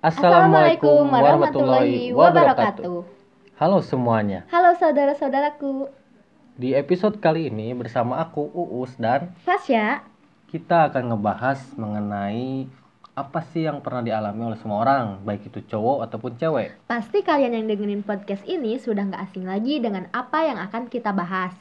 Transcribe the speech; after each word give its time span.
Assalamualaikum 0.00 1.12
warahmatullahi 1.12 2.08
wabarakatuh. 2.16 3.04
Halo 3.60 3.84
semuanya. 3.84 4.48
Halo 4.48 4.72
saudara-saudaraku. 4.80 5.92
Di 6.56 6.72
episode 6.72 7.20
kali 7.20 7.52
ini 7.52 7.76
bersama 7.76 8.16
aku 8.16 8.48
Uus 8.48 8.96
dan 8.96 9.36
Fasya, 9.44 10.00
kita 10.48 10.88
akan 10.88 11.12
ngebahas 11.12 11.60
mengenai 11.76 12.64
apa 13.12 13.44
sih 13.52 13.68
yang 13.68 13.84
pernah 13.84 14.00
dialami 14.00 14.48
oleh 14.48 14.56
semua 14.56 14.80
orang, 14.88 15.20
baik 15.20 15.52
itu 15.52 15.60
cowok 15.68 16.08
ataupun 16.08 16.32
cewek. 16.40 16.80
pasti 16.88 17.20
kalian 17.20 17.60
yang 17.60 17.68
dengerin 17.68 18.00
podcast 18.00 18.40
ini 18.48 18.80
sudah 18.80 19.04
nggak 19.04 19.28
asing 19.28 19.44
lagi 19.44 19.84
dengan 19.84 20.08
apa 20.16 20.48
yang 20.48 20.56
akan 20.64 20.88
kita 20.88 21.12
bahas. 21.12 21.52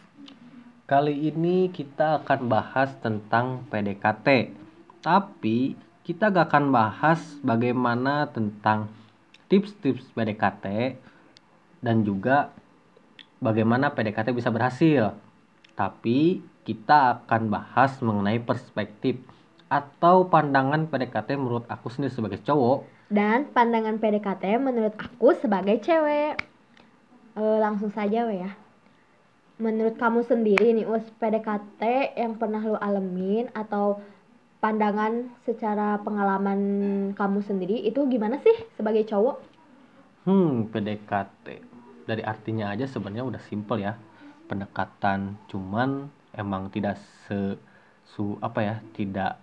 Kali 0.87 1.27
ini 1.27 1.67
kita 1.75 2.23
akan 2.23 2.47
bahas 2.47 2.95
tentang 3.03 3.67
PDKT. 3.67 4.55
Tapi 5.03 5.88
kita 6.09 6.33
gak 6.33 6.49
akan 6.49 6.73
bahas 6.73 7.21
bagaimana 7.45 8.25
tentang 8.33 8.89
tips-tips 9.45 10.09
PDKT 10.17 10.97
dan 11.85 12.01
juga 12.01 12.49
bagaimana 13.37 13.93
PDKT 13.93 14.33
bisa 14.33 14.49
berhasil. 14.49 15.13
Tapi 15.77 16.41
kita 16.65 17.21
akan 17.21 17.53
bahas 17.53 18.01
mengenai 18.01 18.41
perspektif 18.41 19.21
atau 19.69 20.25
pandangan 20.25 20.89
PDKT 20.89 21.37
menurut 21.37 21.69
aku 21.69 21.93
sendiri 21.93 22.09
sebagai 22.09 22.41
cowok 22.41 22.89
Dan 23.13 23.53
pandangan 23.53 24.01
PDKT 24.01 24.57
menurut 24.57 24.97
aku 24.97 25.37
sebagai 25.37 25.77
cewek. 25.77 26.41
Eh, 27.37 27.57
langsung 27.61 27.93
saja 27.93 28.25
ya. 28.25 28.57
Menurut 29.61 29.93
kamu 29.93 30.25
sendiri 30.25 30.73
nih 30.73 30.89
Us, 30.89 31.05
PDKT 31.21 32.17
yang 32.17 32.33
pernah 32.33 32.65
lu 32.65 32.81
alamin 32.81 33.53
atau 33.53 34.01
pandangan 34.59 35.31
secara 35.47 36.03
pengalaman 36.03 36.59
kamu 37.15 37.39
sendiri 37.43 37.79
itu 37.87 38.03
gimana 38.11 38.39
sih 38.43 38.55
sebagai 38.75 39.07
cowok? 39.07 39.37
Hmm, 40.27 40.67
PDKT. 40.67 41.45
Dari 42.03 42.23
artinya 42.23 42.75
aja 42.75 42.83
sebenarnya 42.85 43.23
udah 43.23 43.41
simple 43.47 43.79
ya. 43.79 43.95
Pendekatan 44.51 45.39
cuman 45.47 46.11
emang 46.35 46.67
tidak 46.69 46.99
se 47.27 47.55
su 48.03 48.35
apa 48.43 48.59
ya, 48.65 48.75
tidak 48.97 49.37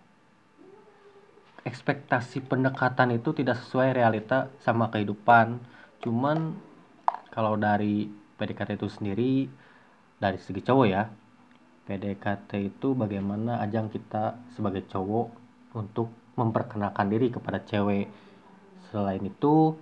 ekspektasi 1.67 2.47
pendekatan 2.47 3.15
itu 3.15 3.35
tidak 3.35 3.59
sesuai 3.65 3.97
realita 3.97 4.53
sama 4.63 4.93
kehidupan. 4.93 5.59
Cuman 6.05 6.55
kalau 7.33 7.57
dari 7.57 8.07
PDKT 8.37 8.77
itu 8.77 8.89
sendiri 8.93 9.33
dari 10.21 10.39
segi 10.39 10.61
cowok 10.61 10.87
ya. 10.87 11.09
PDKT 11.87 12.51
itu 12.75 12.99
bagaimana 12.99 13.63
ajang 13.63 13.87
kita 13.89 14.37
sebagai 14.59 14.85
cowok 14.91 15.31
untuk 15.79 16.11
memperkenalkan 16.35 17.07
diri 17.07 17.31
kepada 17.31 17.63
cewek. 17.63 18.11
Selain 18.91 19.23
itu 19.23 19.79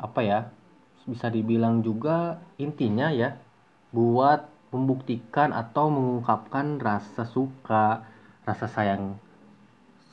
apa 0.00 0.20
ya? 0.24 0.40
Bisa 1.06 1.30
dibilang 1.30 1.84
juga 1.84 2.42
intinya 2.58 3.12
ya 3.14 3.38
buat 3.94 4.48
membuktikan 4.74 5.54
atau 5.54 5.92
mengungkapkan 5.92 6.82
rasa 6.82 7.22
suka, 7.28 8.02
rasa 8.42 8.66
sayang 8.66 9.16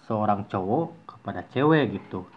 seorang 0.06 0.46
cowok 0.46 0.94
kepada 1.10 1.42
cewek 1.50 1.98
gitu. 1.98 2.28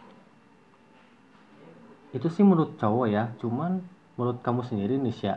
Itu 2.14 2.32
sih 2.32 2.46
menurut 2.46 2.80
cowok 2.80 3.06
ya, 3.12 3.34
cuman 3.42 3.84
menurut 4.16 4.40
kamu 4.40 4.64
sendiri 4.64 4.96
nih 4.96 5.12
Sya, 5.12 5.34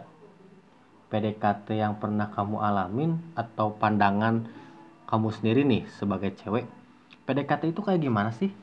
PDKT 1.09 1.73
yang 1.73 1.97
pernah 1.97 2.29
kamu 2.29 2.61
alamin 2.61 3.17
atau 3.33 3.73
pandangan 3.73 4.45
kamu 5.09 5.27
sendiri 5.33 5.61
nih 5.66 5.89
sebagai 5.97 6.38
cewek, 6.38 6.69
PDKT 7.25 7.73
itu 7.73 7.81
kayak 7.81 8.01
gimana 8.05 8.29
sih? 8.29 8.53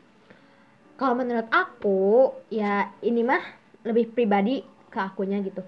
Kalau 0.95 1.19
menurut 1.19 1.51
aku, 1.51 2.33
ya 2.49 2.95
ini 3.03 3.27
mah 3.27 3.43
lebih 3.83 4.15
pribadi 4.15 4.63
ke 4.89 4.99
akunya 5.03 5.43
gitu. 5.43 5.61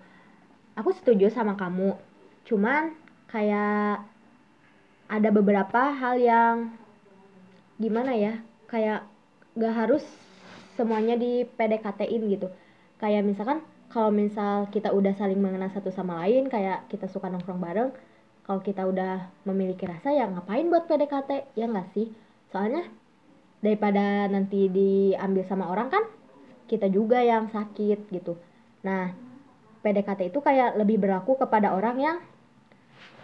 Aku 0.78 0.94
setuju 0.94 1.28
sama 1.34 1.58
kamu. 1.58 1.98
Cuman 2.46 2.94
kayak 3.26 4.06
ada 5.10 5.28
beberapa 5.34 5.92
hal 5.92 6.16
yang 6.16 6.54
gimana 7.76 8.14
ya? 8.14 8.38
Kayak 8.70 9.04
gak 9.58 9.74
harus 9.74 10.04
semuanya 10.78 11.18
di 11.18 11.42
PDKT-in 11.44 12.22
gitu. 12.30 12.48
Kayak 13.02 13.26
misalkan 13.26 13.60
kalau 13.88 14.12
misal 14.12 14.68
kita 14.68 14.92
udah 14.92 15.16
saling 15.16 15.40
mengenal 15.40 15.72
satu 15.72 15.88
sama 15.88 16.20
lain, 16.24 16.52
kayak 16.52 16.88
kita 16.92 17.08
suka 17.08 17.32
nongkrong 17.32 17.60
bareng, 17.60 17.90
kalau 18.44 18.60
kita 18.60 18.84
udah 18.84 19.32
memiliki 19.48 19.88
rasa 19.88 20.12
ya 20.12 20.28
ngapain 20.28 20.68
buat 20.68 20.84
PDKT, 20.84 21.56
ya 21.56 21.64
nggak 21.68 21.88
sih? 21.96 22.12
Soalnya 22.52 22.84
daripada 23.64 24.28
nanti 24.28 24.70
diambil 24.70 25.42
sama 25.48 25.66
orang 25.72 25.88
kan 25.90 26.04
kita 26.68 26.86
juga 26.92 27.24
yang 27.24 27.48
sakit 27.48 28.12
gitu. 28.12 28.36
Nah, 28.84 29.10
PDKT 29.80 30.30
itu 30.30 30.38
kayak 30.44 30.76
lebih 30.76 31.00
berlaku 31.00 31.40
kepada 31.40 31.72
orang 31.72 31.96
yang 31.96 32.16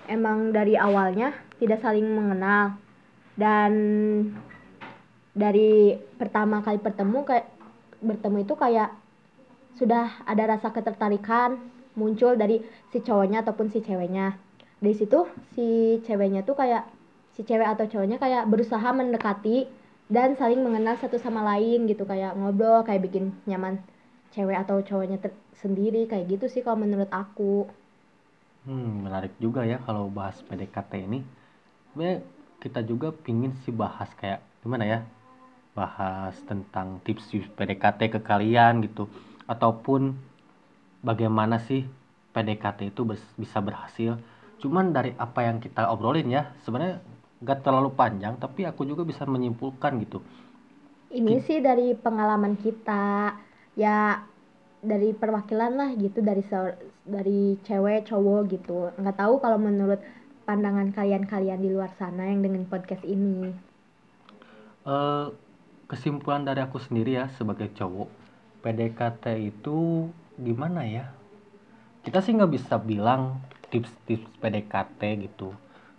emang 0.08 0.52
dari 0.52 0.80
awalnya 0.80 1.36
tidak 1.60 1.84
saling 1.84 2.08
mengenal 2.08 2.80
dan 3.36 3.72
dari 5.34 5.98
pertama 6.16 6.62
kali 6.62 6.78
bertemu 6.78 7.18
kayak 7.26 7.46
bertemu 8.04 8.36
itu 8.46 8.54
kayak 8.54 8.90
sudah 9.78 10.06
ada 10.30 10.44
rasa 10.52 10.68
ketertarikan 10.76 11.50
muncul 12.00 12.32
dari 12.42 12.56
si 12.90 12.98
cowoknya 13.06 13.38
ataupun 13.46 13.66
si 13.72 13.78
ceweknya. 13.86 14.26
Di 14.84 14.92
situ 14.98 15.18
si 15.54 15.66
ceweknya 16.06 16.40
tuh 16.48 16.56
kayak 16.60 16.82
si 17.34 17.40
cewek 17.48 17.66
atau 17.74 17.86
cowoknya 17.92 18.18
kayak 18.24 18.44
berusaha 18.52 18.88
mendekati 19.00 19.66
dan 20.10 20.36
saling 20.40 20.60
mengenal 20.66 20.94
satu 21.02 21.16
sama 21.18 21.40
lain 21.50 21.88
gitu 21.90 22.04
kayak 22.10 22.36
ngobrol 22.38 22.84
kayak 22.86 23.02
bikin 23.06 23.24
nyaman 23.48 23.74
cewek 24.34 24.56
atau 24.62 24.76
cowoknya 24.88 25.18
sendiri 25.62 26.06
kayak 26.10 26.26
gitu 26.32 26.46
sih 26.50 26.60
kalau 26.66 26.78
menurut 26.84 27.08
aku 27.10 27.66
Hmm, 28.64 29.04
menarik 29.04 29.32
juga 29.44 29.60
ya 29.72 29.76
kalau 29.86 30.04
bahas 30.18 30.36
PDKT 30.48 30.92
ini. 31.06 31.18
Sebenarnya 31.92 32.18
kita 32.64 32.80
juga 32.90 33.08
pingin 33.24 33.52
sih 33.64 33.74
bahas 33.82 34.10
kayak 34.20 34.40
gimana 34.64 34.84
ya? 34.92 34.98
Bahas 35.78 36.34
tentang 36.50 36.88
tips-tips 37.06 37.48
PDKT 37.56 38.00
ke 38.14 38.20
kalian 38.30 38.74
gitu. 38.86 39.04
Ataupun 39.46 40.16
bagaimana 41.08 41.56
sih 41.68 41.80
PDKT 42.34 42.80
itu 42.92 43.02
bisa 43.42 43.58
berhasil. 43.62 44.18
Cuman 44.62 44.90
dari 44.96 45.10
apa 45.18 45.40
yang 45.46 45.58
kita 45.64 45.86
obrolin 45.92 46.28
ya, 46.32 46.42
sebenarnya 46.64 47.02
gak 47.44 47.62
terlalu 47.66 47.90
panjang, 48.00 48.34
tapi 48.40 48.64
aku 48.70 48.82
juga 48.88 49.02
bisa 49.04 49.24
menyimpulkan 49.28 49.92
gitu. 50.04 50.18
ini 51.18 51.34
sih 51.46 51.58
dari 51.68 51.86
pengalaman 52.04 52.54
kita 52.64 53.02
ya 53.82 53.98
dari 54.90 55.08
perwakilan 55.20 55.72
lah 55.80 55.90
gitu 56.04 56.18
dari 56.28 56.42
dari 57.14 57.38
cewek 57.66 58.00
cowok 58.10 58.40
gitu 58.54 58.72
nggak 59.00 59.16
tahu 59.20 59.34
kalau 59.44 59.58
menurut 59.68 60.00
pandangan 60.48 60.88
kalian-kalian 60.96 61.60
di 61.64 61.68
luar 61.74 61.90
sana 62.00 62.22
yang 62.30 62.40
dengan 62.44 62.62
podcast 62.72 63.04
ini 63.16 63.36
Eh, 64.84 65.26
kesimpulan 65.90 66.42
dari 66.48 66.60
aku 66.60 66.76
sendiri 66.80 67.16
ya 67.20 67.24
sebagai 67.38 67.68
cowok, 67.78 68.08
PDKT 68.64 69.24
itu 69.44 70.08
gimana 70.40 70.88
ya? 70.88 71.12
Kita 72.00 72.24
sih 72.24 72.32
nggak 72.32 72.52
bisa 72.56 72.80
bilang 72.80 73.44
tips-tips 73.68 74.40
PDKT 74.40 75.28
gitu, 75.28 75.52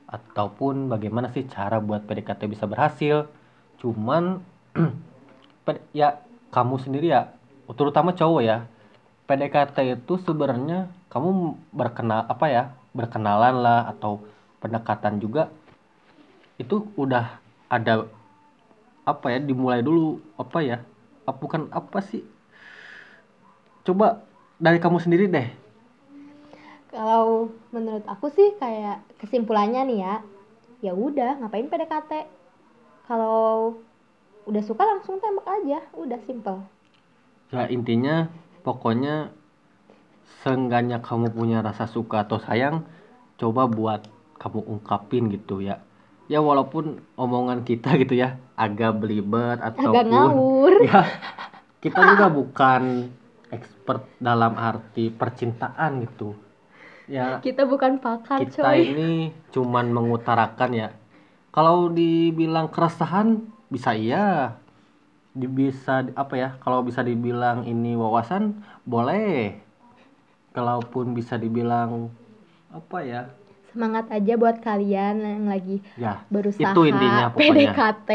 ataupun 0.09 0.89
bagaimana 0.89 1.29
sih 1.29 1.45
cara 1.45 1.77
buat 1.77 2.09
PDKT 2.09 2.49
bisa 2.49 2.65
berhasil. 2.65 3.29
Cuman 3.77 4.41
ya 5.93 6.25
kamu 6.49 6.81
sendiri 6.81 7.13
ya, 7.13 7.29
terutama 7.77 8.17
cowok 8.17 8.41
ya, 8.41 8.65
PDKT 9.29 10.01
itu 10.01 10.17
sebenarnya 10.25 10.89
kamu 11.13 11.53
berkenal 11.69 12.25
apa 12.25 12.45
ya, 12.49 12.63
berkenalan 12.97 13.61
lah 13.61 13.93
atau 13.93 14.25
pendekatan 14.57 15.21
juga 15.21 15.53
itu 16.57 16.87
udah 16.97 17.37
ada 17.69 18.07
apa 19.05 19.27
ya 19.29 19.39
dimulai 19.43 19.83
dulu 19.83 20.17
apa 20.39 20.63
ya 20.63 20.77
bukan 21.27 21.67
apa 21.69 21.99
sih 22.01 22.23
coba 23.85 24.25
dari 24.57 24.81
kamu 24.81 24.97
sendiri 24.97 25.29
deh. 25.29 25.47
Kalau 26.89 27.53
menurut 27.69 28.03
aku 28.09 28.31
sih 28.33 28.55
kayak 28.57 29.03
kesimpulannya 29.21 29.83
nih 29.85 29.99
ya 30.01 30.15
ya 30.83 30.91
udah 30.91 31.39
ngapain 31.39 31.67
PDKT 31.67 32.11
kalau 33.05 33.79
udah 34.45 34.63
suka 34.63 34.83
langsung 34.85 35.21
tembak 35.21 35.45
aja 35.45 35.79
udah 35.97 36.19
simple. 36.25 36.61
Ya 37.53 37.69
intinya 37.69 38.29
pokoknya 38.65 39.29
seenggaknya 40.41 41.01
kamu 41.01 41.33
punya 41.33 41.61
rasa 41.61 41.85
suka 41.85 42.25
atau 42.25 42.41
sayang 42.41 42.85
coba 43.37 43.69
buat 43.69 44.05
kamu 44.41 44.59
ungkapin 44.65 45.29
gitu 45.33 45.61
ya. 45.61 45.81
Ya 46.25 46.41
walaupun 46.41 47.05
omongan 47.17 47.61
kita 47.61 48.01
gitu 48.01 48.17
ya 48.17 48.41
agak 48.57 48.97
belibet 48.97 49.61
agak 49.61 49.77
ataupun 49.77 50.05
ngawur. 50.09 50.73
Ya 50.89 51.01
kita 51.85 52.01
juga 52.01 52.33
bukan 52.33 53.13
expert 53.53 54.09
dalam 54.17 54.57
arti 54.57 55.13
percintaan 55.13 56.01
gitu. 56.05 56.33
Ya 57.05 57.37
kita 57.37 57.69
bukan 57.69 58.01
pakar 58.01 58.41
kita 58.41 58.65
coy. 58.65 58.81
ini 58.81 59.11
cuman 59.53 59.93
mengutarakan 59.93 60.71
ya. 60.73 60.89
Kalau 61.53 61.93
dibilang 61.93 62.73
keresahan 62.73 63.45
bisa 63.69 63.93
iya. 63.93 64.57
Bisa 65.35 66.07
apa 66.15 66.33
ya 66.39 66.49
kalau 66.63 66.81
bisa 66.81 67.03
dibilang 67.05 67.67
ini 67.67 67.93
wawasan 67.93 68.63
boleh. 68.87 69.61
Kalaupun 70.55 71.13
bisa 71.13 71.35
dibilang 71.35 72.09
apa 72.71 73.03
ya? 73.03 73.21
Semangat 73.75 74.07
aja 74.07 74.39
buat 74.39 74.63
kalian 74.63 75.19
yang 75.19 75.45
lagi 75.51 75.83
ya 75.99 76.23
berusaha. 76.31 76.71
Itu 76.71 76.87
intinya 76.87 77.29
pokoknya. 77.35 77.75
PDKT 77.75 78.09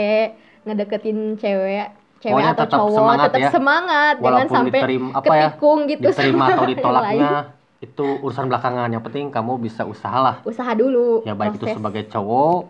ngedeketin 0.65 1.37
cewek 1.37 2.00
cewek 2.21 2.33
Pokoknya 2.37 2.53
atau 2.53 2.65
tetap 2.69 2.79
cowok 2.79 2.93
semangat 2.93 3.27
tetap 3.27 3.41
ya. 3.41 3.51
semangat 3.51 4.15
jangan 4.15 4.25
walaupun 4.29 4.57
sampai 4.57 4.71
diterima 4.81 5.09
apa 5.17 5.33
ya 5.33 5.49
ketikung 5.49 5.81
gitu 5.89 6.09
diterima 6.13 6.45
atau 6.47 6.65
ditolaknya 6.69 7.33
itu 7.81 8.07
urusan 8.21 8.45
belakangan. 8.53 8.89
Yang 8.93 9.03
penting 9.09 9.27
kamu 9.33 9.53
bisa 9.57 9.83
usahalah 9.89 10.37
usaha 10.45 10.73
dulu 10.77 11.25
ya 11.25 11.33
baik 11.33 11.57
itu 11.57 11.65
proses. 11.65 11.77
sebagai 11.81 12.03
cowok 12.13 12.61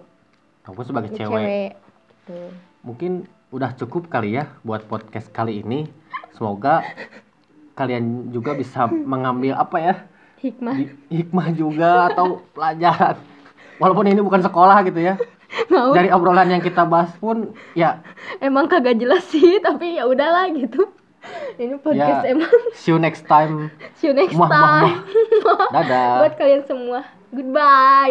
maupun 0.64 0.84
sebagai 0.86 1.10
cewek, 1.18 1.26
cewek 1.34 1.70
Gitu. 2.20 2.38
mungkin 2.86 3.12
udah 3.50 3.74
cukup 3.74 4.06
kali 4.06 4.38
ya 4.38 4.46
buat 4.62 4.86
podcast 4.86 5.26
kali 5.34 5.66
ini. 5.66 5.90
Semoga 6.30 6.86
kalian 7.74 8.30
juga 8.30 8.54
bisa 8.54 8.86
mengambil 8.86 9.58
apa 9.58 9.76
ya 9.82 9.94
hikmah. 10.38 10.78
hikmah 11.10 11.48
juga 11.50 12.06
atau 12.14 12.38
pelajaran. 12.54 13.18
Walaupun 13.82 14.06
ini 14.14 14.20
bukan 14.22 14.46
sekolah 14.46 14.78
gitu 14.86 15.00
ya 15.02 15.18
mau? 15.68 15.90
Dari 15.90 16.08
obrolan 16.08 16.48
yang 16.48 16.60
kita 16.60 16.82
bahas 16.82 17.10
pun 17.16 17.52
ya. 17.72 18.00
Emang 18.38 18.66
kagak 18.66 18.96
jelas 18.96 19.26
sih 19.26 19.58
tapi 19.58 19.96
ya 19.96 20.06
udahlah 20.06 20.48
gitu. 20.50 20.88
Ini 21.56 21.76
podcast 21.78 22.24
Ya. 22.24 22.32
emang. 22.32 22.48
See 22.72 22.88
you 22.88 22.96
next 22.96 23.28
time. 23.28 23.68
See 24.00 24.08
you 24.08 24.16
next 24.16 24.32
Muah, 24.32 24.48
muah, 24.48 24.56
time. 24.56 24.96
Muah. 25.44 25.68
dadah. 25.76 26.08
Buat 26.24 26.34
kalian 26.34 26.62
semua. 26.64 27.00
Goodbye 27.30 28.08